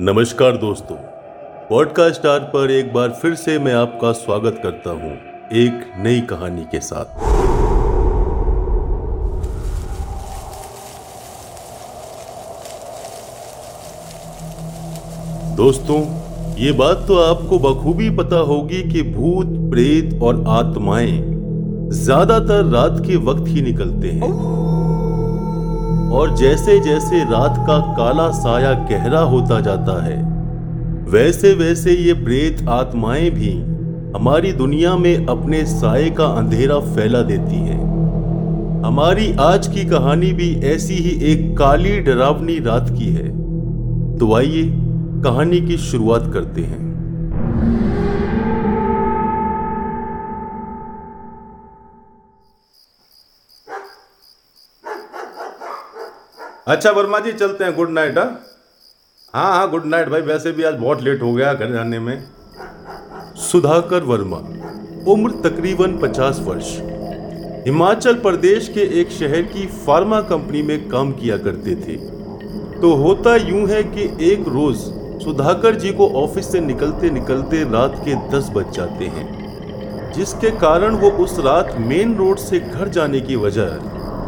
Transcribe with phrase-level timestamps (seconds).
[0.00, 0.96] नमस्कार दोस्तों।
[1.68, 5.12] Podcast star पर एक बार फिर से मैं आपका स्वागत करता हूँ
[5.52, 7.04] एक नई कहानी के साथ।
[15.56, 16.19] दोस्तों
[16.60, 21.20] ये बात तो आपको बखूबी पता होगी कि भूत, प्रेत और आत्माएँ
[21.92, 24.30] ज़्यादातर रात के वक्त ही निकलते हैं।
[26.10, 30.18] और जैसे जैसे रात का काला साया गहरा होता जाता है
[31.10, 33.52] वैसे वैसे ये प्रेत आत्माएँ भी
[34.16, 37.80] हमारी दुनिया में अपने साय का अंधेरा फैला देती हैं।
[38.84, 43.28] हमारी आज की कहानी भी ऐसी ही एक काली डरावनी रात की है।
[44.18, 44.62] तो आइए
[45.24, 46.90] कहानी की शुरुआत करते हैं।
[56.68, 58.40] अच्छा वर्मा जी, चलते हैं। गुड नाइट हाँ?
[59.34, 62.22] हाँ हाँ गुड नाइट भाई। वैसे भी आज बहुत लेट हो गया घर जाने में।
[63.36, 64.36] सुधाकर वर्मा,
[65.12, 66.78] उम्र तकरीबन 50 वर्ष।
[67.66, 71.96] हिमाचल प्रदेश के एक शहर की फार्मा कंपनी में काम किया करते थे।
[72.80, 77.94] तो होता यूँ है कि एक रोज सुधाकर जी को ऑफ़िस से निकलते निकलते रात
[78.04, 83.20] के 10 बज जाते हैं, जिसके कारण वो उस रात मेन रोड से घर जाने
[83.20, 83.68] की वजह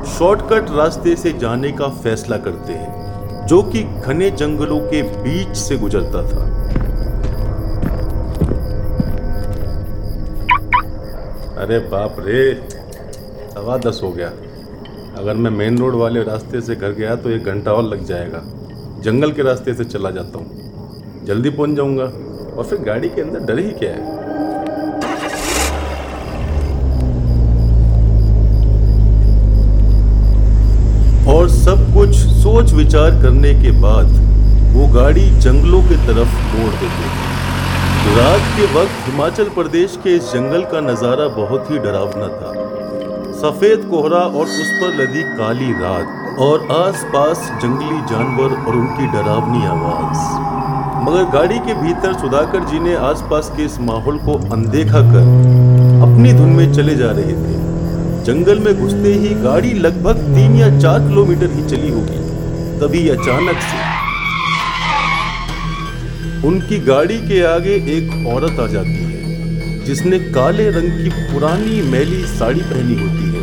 [0.08, 5.76] शॉर्टकट रास्ते से जाने का फैसला करते हैं, जो कि घने जंगलों के बीच से
[5.78, 6.50] गुजरता था।
[11.62, 12.54] अरे बाप रे,
[13.54, 14.28] सवा दस हो गया।
[15.18, 18.42] अगर मैं मेन रोड वाले रास्ते से घर गया तो एक घंटा और लग जाएगा।
[19.02, 20.61] जंगल के रास्ते से चला जाता हूँ।
[21.26, 22.04] जल्दी पहुँच जाऊँगा।
[22.52, 24.20] और फिर गाड़ी के अंदर डर ही क्या है?
[31.32, 34.20] और सब कुछ सोच विचार करने के बाद
[34.72, 37.11] वो गाड़ी जंगलों की तरफ़ मोड़ देते
[38.14, 42.50] रात के वक्त हिमाचल प्रदेश के इस जंगल का नज़ारा बहुत ही डरावना था।
[43.40, 49.66] सफ़ेद कोहरा और उस पर लदी काली रात और आसपास जंगली जानवर और उनकी डरावनी
[49.66, 50.52] आवाज़।
[51.02, 55.24] मगर गाड़ी के भीतर सुधाकर जी ने आसपास के इस माहौल को अनदेखा कर
[56.02, 57.55] अपनी धुन में चले जा रहे थे।
[58.24, 62.20] जंगल में घुसते ही गाड़ी लगभग तीन या चार किलोमीटर ही चली होगी,
[62.80, 63.80] तभी अचानक से
[66.48, 72.23] उनकी गाड़ी के आगे एक औरत आ जाती है, जिसने काले रंग की पुरानी मैली
[72.29, 73.42] साड़ी पहनी होती है।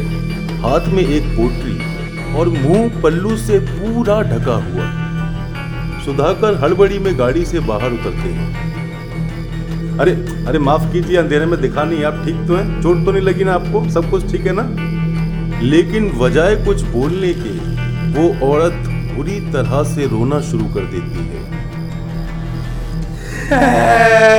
[0.62, 1.78] हाथ में एक पोटरी
[2.36, 4.88] और मुँह पल्लू से पूरा ढका हुआ।
[6.06, 10.12] सुधाकर हड़बड़ी में गाड़ी से बाहर उतरते हैं। अरे
[10.48, 12.82] अरे माफ़ कीजिए, अंधेरे में दिखा नहीं, आप ठीक तो हैं?
[12.82, 13.90] चोट तो नहीं लगी ना आपको?
[13.90, 14.64] सब कुछ ठीक है ना?
[15.62, 17.52] लेकिन बजाय कुछ बोलने के,
[18.12, 18.74] वो औरत
[19.16, 21.60] बुरी तरह से रोना शुरू कर देती है।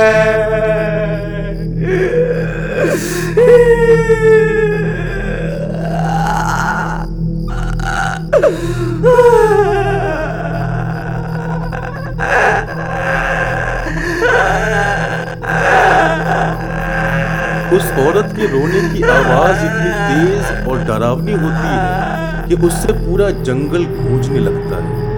[18.41, 23.83] औरत के रोने की आवाज़ इतनी तेज और डरावनी होती है कि उससे पूरा जंगल
[23.83, 25.09] गूंजने लगता है।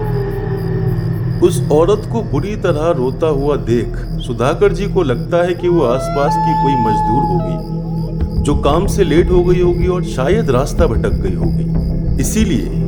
[1.40, 5.82] उस औरत को बुरी तरह रोता हुआ देख सुधाकर जी को लगता है कि वो
[5.84, 10.86] आसपास की कोई मजदूर होगी, जो काम से लेट हो गई होगी और शायद रास्ता
[10.86, 12.82] भटक गई होगी। इसीलिए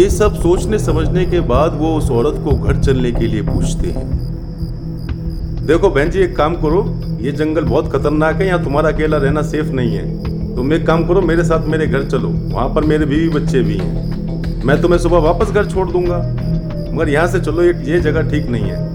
[0.00, 3.88] ये सब सोचने समझने के बाद वो उस औरत को घर चलने के लिए पूछते
[3.88, 4.08] हैं।
[5.66, 6.82] देखो बहन जी, एक काम करो
[7.20, 11.06] ये जंगल बहुत खतरनाक है, यहाँ तुम्हारा अकेला रहना सेफ़ नहीं है। तुम एक काम
[11.08, 14.98] करो, मेरे साथ मेरे घर चलो, वहाँ पर मेरे बीवी बच्चे भी हैं। मैं तुम्हें
[14.98, 16.18] सुबह वापस घर छोड़ दूँगा,
[16.92, 18.88] मगर यहाँ से चलो, ये ये जगह ठीक नहीं है।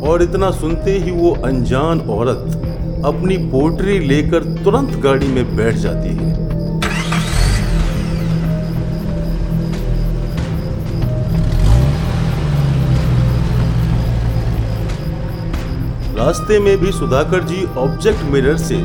[0.00, 6.08] और इतना सुनते ही वो अनजान औरत अपनी पोटरी लेकर तुरंत गाड़ी में बैठ जाती
[6.08, 6.47] है।
[16.18, 18.76] रास्ते में भी सुधाकर जी ऑब्जेक्ट मिरर से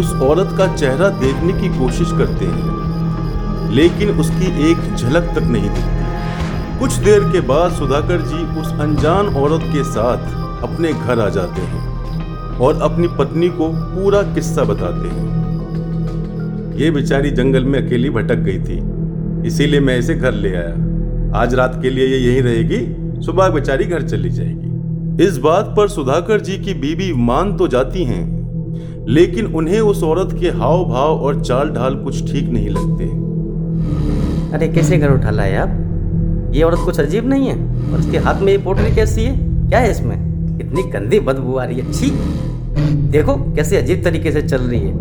[0.00, 5.70] उस औरत का चेहरा देखने की कोशिश करते हैं, लेकिन उसकी एक झलक तक नहीं
[5.70, 11.28] दिखती। कुछ देर के बाद सुधाकर जी उस अनजान औरत के साथ अपने घर आ
[11.28, 18.10] जाते हैं और अपनी पत्नी को पूरा किस्सा बताते हैं। ये बेचारी जंगल में अकेली
[18.10, 18.80] भटक गई थी,
[19.48, 22.84] इसीलिए मैं इसे घर ले आया। आज रात के लिए ये यहीं रहेगी,
[23.22, 24.71] सुबह बेचारी घर चली जाएगी।
[25.20, 30.32] इस बात पर सुधाकर जी की बीबी मान तो जाती हैं लेकिन उन्हें उस औरत
[30.40, 33.04] के हाव भाव और चाल ढाल कुछ ठीक नहीं लगते।
[34.56, 35.68] अरे कैसे घर उठा लाए आप?
[36.54, 39.36] ये औरत कुछ अजीब नहीं है और इसके हाथ में ये पोटली कैसी है?
[39.68, 40.16] क्या है इसमें?
[40.60, 42.10] इतनी गंदी बदबू आ रही है छी!
[43.10, 44.92] देखो कैसे अजीब तरीके से चल रही है।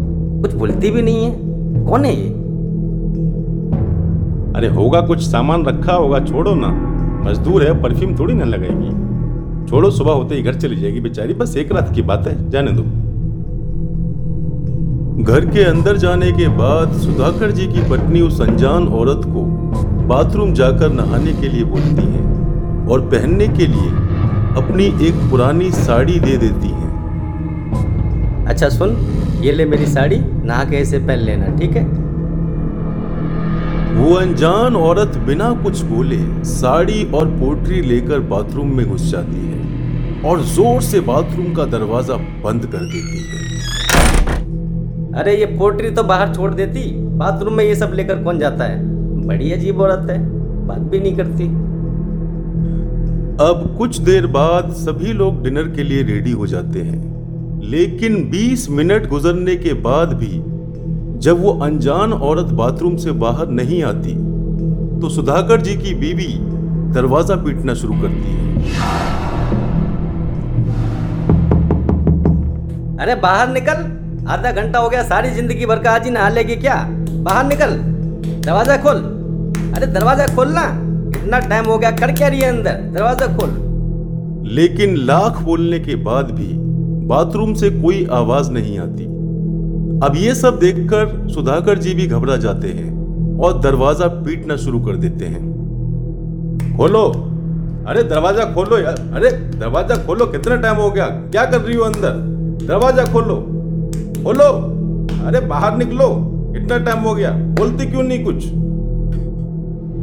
[0.41, 2.29] कुछ बोलती भी नहीं है। कौन है ये?
[4.55, 6.67] अरे होगा कुछ सामान रखा होगा छोड़ो ना।
[7.29, 9.09] मजदूर है परफ्यूम थोड़ी ना लगाएगी।
[9.69, 12.71] छोड़ो सुबह होते ही घर चली जाएगी बेचारी। बस एक रात की बात है जाने
[12.71, 12.83] दो।
[15.23, 19.43] घर के अंदर जाने के बाद सुधाकर जी की पत्नी उस अनजान औरत को
[20.07, 22.21] बाथरूम जाकर नहाने के लिए बोलती है
[22.87, 23.89] और पहनने के लिए
[24.57, 26.89] अपनी एक पुरानी साड़ी दे देती है।
[28.45, 28.95] अच्छा सुन
[29.41, 31.83] ये ले मेरी साड़ी नहा के इसे पहन लेना ठीक है?
[33.93, 36.19] वो अनजान औरत बिना कुछ बोले
[36.49, 39.50] साड़ी और पोटरी लेकर बाथरूम में घुस जाती है।
[40.25, 43.39] और ज़ोर से बाथरूम का दरवाज़ा बंद कर देती है।
[45.13, 46.83] अरे ये पोटरी तो बाहर छोड़ देती।
[47.18, 48.77] बाथरूम में ये सब लेकर कौन जाता है?
[49.27, 50.18] बड़ी अजीब औरत है।
[50.68, 51.47] बात भी नहीं करती।
[53.44, 57.00] अब कुछ देर बाद सभी लोग डिनर के लिए रेडी हो जाते हैं।
[57.63, 60.31] लेकिन 20 मिनट गुजरने के बाद भी
[61.19, 64.13] जब वो अनजान औरत बाथरूम से बाहर नहीं आती
[65.01, 66.33] तो सुधाकर जी की बीवी
[66.94, 69.10] दरवाज़ा पीटना शुरू करती है।
[73.01, 73.80] अरे बाहर निकल।
[74.30, 76.75] आधा घंटा हो गया, सारी ज़िंदगी भर का आज ही नहा लेगी क्या?
[77.24, 77.71] बाहर निकल।
[78.45, 78.98] दरवाज़ा खोल।
[79.75, 82.74] अरे दरवाज़ा खोल ना टाइम हो गया कर क्या रही है अंदर?
[82.94, 83.50] दरवाज़ा खोल।
[84.50, 86.48] लेकिन लाख बोलने के बाद भी
[87.07, 89.06] बाथरूम से कोई आवाज़ नहीं आती।
[90.06, 94.95] अब ये सब देखकर सुधाकर जी भी घबरा जाते हैं और दरवाज़ा पीटना शुरू कर
[94.97, 97.06] देते हैं। खोलो।
[97.88, 101.06] अरे दरवाज़ा खोलो यार। अरे दरवाज़ा खोलो, कितना टाइम हो गया?
[101.06, 102.30] क्या कर रही हो अंदर?
[102.67, 103.35] दरवाज़ा खोलो।
[104.23, 104.49] खोलो
[105.27, 106.07] अरे बाहर निकलो
[106.57, 108.45] इतना टाइम हो गया बोलती क्यों नहीं कुछ?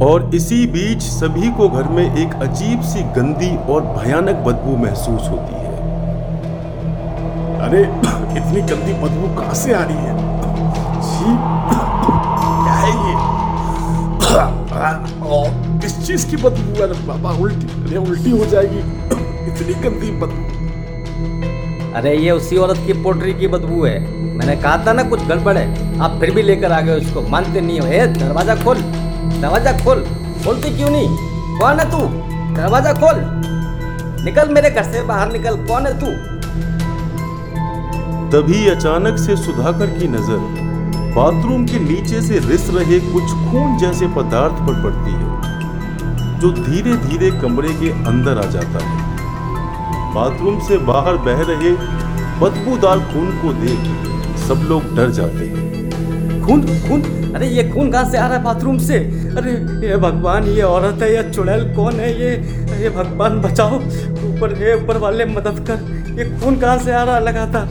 [0.03, 5.29] और इसी बीच सभी को घर में एक अजीब सी गंदी और भयानक बदबू महसूस
[5.29, 5.67] होती है।
[7.59, 7.81] अरे
[8.39, 10.13] इतनी गंदी बदबू कहाँ से आ रही है?
[11.01, 11.29] छी,
[12.63, 13.15] क्या है ये?
[15.81, 18.79] किस चीज़ की बदबू है बाबा उल्टी अरे उल्टी हो जाएगी।
[19.51, 20.48] इतनी गंदी बदबू।
[21.95, 23.99] अरे ये उसी औरत की पोटरी की बदबू है।
[24.35, 27.61] मैंने कहा था ना कुछ गड़बड़ है। आप फिर भी लेकर आ गए उसको मानते
[27.61, 28.77] नहीं हो। ए, दरवाज़ा खोल।
[29.41, 30.05] दरवाज़ा खोल।
[30.45, 31.07] खोलती क्यों नहीं?
[31.59, 32.05] कौन है तू?
[32.55, 33.21] दरवाज़ा खोल।
[34.25, 36.11] निकल मेरे घर से बाहर निकल। कौन है तू?
[38.31, 40.67] तभी अचानक से सुधाकर की नज़र।
[41.15, 46.95] बाथरूम के नीचे से रिस रहे कुछ खून जैसे पदार्थ पर पड़ती है, जो धीरे
[46.97, 49.08] धीरे कमरे के अंदर आ जाता है।
[50.15, 51.71] बाथरूम से बाहर बह रहे
[52.39, 53.81] बदबूदार खून को देख
[54.39, 57.01] सब लोग डर जाते हैं। खून खून?
[57.35, 58.97] अरे ये खून कहाँ से आ रहा है बाथरूम से?
[59.37, 59.51] अरे
[59.87, 62.31] ये भगवान ये औरत है ये चुड़ैल कौन है ये?
[62.81, 63.75] ये भगवान बचाओ।
[64.29, 65.77] ऊपर हे ऊपर वाले मदद कर।
[66.19, 67.67] ये खून कहाँ से आ रहा लगातार?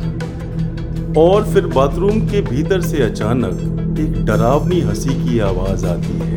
[1.19, 6.37] और फिर बाथरूम के भीतर से अचानक एक डरावनी हँसी की आवाज़ आती है।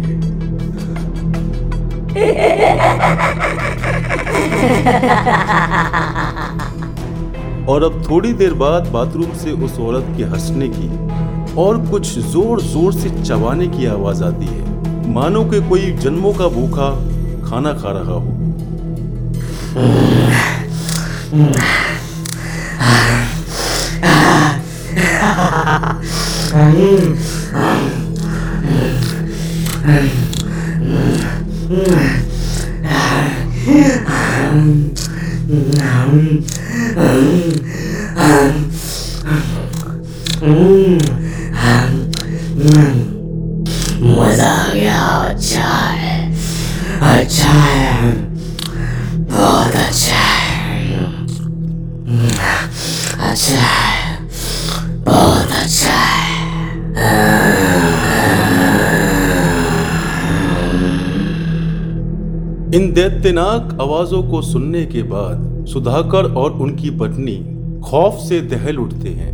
[7.69, 10.89] और अब थोड़ी देर बाद बाथरूम से उस औरत के हंसने की
[11.55, 14.61] और कुछ ज़ोर ज़ोर से चबाने की आवाज़ आती है।
[15.13, 16.89] मानो कि कोई जन्मों का भूखा
[17.49, 18.29] खाना खा रहा हो।
[44.03, 46.15] मज़ा आ गया अच्छा है
[47.11, 47.51] अच्छा
[62.75, 67.33] इन दैत्यनाक आवाजों को सुनने के बाद सुधाकर और उनकी पत्नी
[67.83, 69.31] खौफ से दहल उठते हैं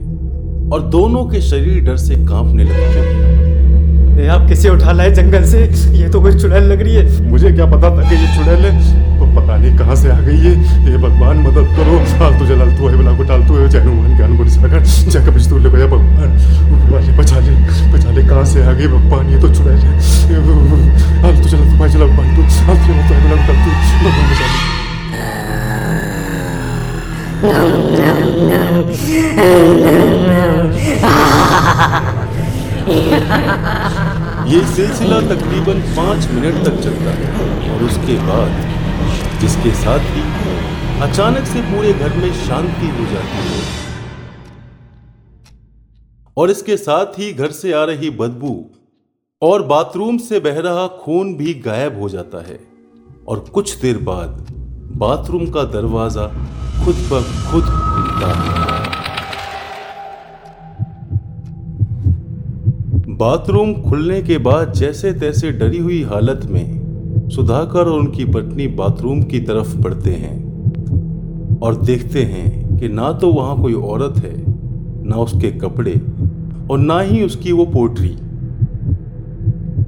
[0.72, 5.44] और दोनों के शरीर डर से कांपने लगते हैं। अरे आप किसे उठा लाए जंगल
[5.46, 5.60] से?
[5.98, 8.72] ये तो कोई चुड़ैल लग रही है। मुझे क्या पता था कि ये चुड़ैल है?
[9.20, 10.54] तो पता नहीं कहाँ से आ गई है
[10.90, 14.50] ये भगवान मदद करो। फालतू जलालतू है बला को टालतू है जय हनुमान ज्ञान गुरु
[14.50, 16.30] सागर जय कपिश तू ले गया भगवान
[16.92, 17.54] वाले बचा ले
[17.94, 19.30] बचा ले। कहाँ से आ गई भगवान?
[19.30, 19.94] ये तो चुड़ैल है।
[20.28, 22.27] जलालतू भाई चला तू टालतू भगवान
[34.48, 37.28] ये सिलसिला तकरीबन पाँच मिनट तक चलता है
[37.72, 38.52] और उसके बाद
[39.42, 40.24] जिसके साथ ही
[41.02, 43.62] अचानक से पूरे घर में शांति हो जाती है।
[46.38, 48.54] और इसके साथ ही घर से आ रही बदबू
[49.42, 52.60] और बाथरूम से बह रहा खून भी गायब हो जाता है।
[53.28, 54.32] और कुछ देर बाद
[54.98, 56.26] बाथरूम का दरवाज़ा
[56.86, 57.14] खुद ब
[57.52, 58.76] खुद खुलता है
[63.16, 69.24] बाथरूम खुलने के बाद जैसे तैसे डरी हुई हालत में सुधाकर और उनकी पत्नी बाथरूम
[69.24, 74.34] की तरफ़ बढ़ते हैं और देखते हैं कि ना तो वहाँ कोई औरत है,
[75.08, 76.02] ना उसके कपड़े
[76.72, 78.16] और ना ही उसकी वो पोट्री।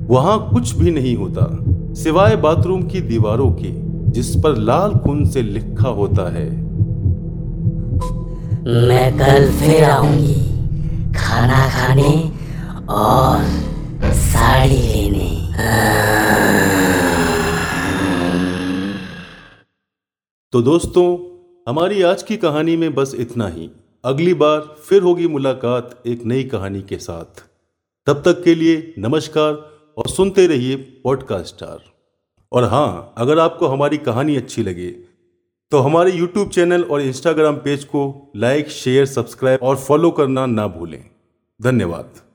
[0.07, 1.47] वहाँ कुछ भी नहीं होता,
[1.93, 3.71] सिवाय बाथरूम की दीवारों के,
[4.11, 6.68] जिस पर लाल खून से लिखा होता है।
[8.69, 10.35] मैं कल फिर आऊँगी
[11.13, 12.31] खाना खाने
[12.89, 13.43] और
[14.13, 15.29] साड़ी लेने।
[20.51, 21.17] तो दोस्तों,
[21.71, 23.69] हमारी आज की कहानी में बस इतना ही।
[24.05, 27.43] अगली बार फिर होगी मुलाकात एक नई कहानी के साथ।
[28.07, 29.53] तब तक के लिए नमस्कार
[29.97, 31.79] और सुनते रहिए पॉडकास्ट स्टार।
[32.51, 35.08] और हाँ अगर आपको हमारी कहानी अच्छी लगे
[35.71, 40.67] तो हमारे YouTube चैनल और Instagram पेज को लाइक शेयर सब्सक्राइब और फॉलो करना ना
[40.67, 41.05] भूलें।
[41.61, 42.28] धन्यवाद।